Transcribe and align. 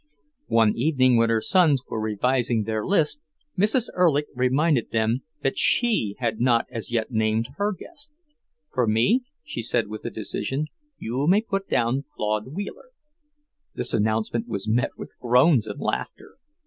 One 0.47 0.73
evening 0.75 1.15
when 1.17 1.29
her 1.29 1.41
sons 1.41 1.83
were 1.87 2.01
revising 2.01 2.63
their 2.63 2.83
list, 2.83 3.19
Mrs. 3.55 3.89
Erlich 3.93 4.25
reminded 4.33 4.89
them 4.89 5.19
that 5.41 5.59
she 5.59 6.15
had 6.17 6.39
not 6.41 6.65
as 6.71 6.89
yet 6.89 7.11
named 7.11 7.49
her 7.57 7.71
guest. 7.71 8.09
"For 8.73 8.87
me," 8.87 9.21
she 9.43 9.61
said 9.61 9.89
with 9.89 10.01
decision, 10.11 10.65
"you 10.97 11.27
may 11.29 11.41
put 11.43 11.69
down 11.69 12.05
Claude 12.15 12.47
Wheeler." 12.47 12.89
This 13.75 13.93
announcement 13.93 14.47
was 14.47 14.67
met 14.67 14.97
with 14.97 15.11
groans 15.21 15.67
and 15.67 15.79
laughter. 15.79 16.37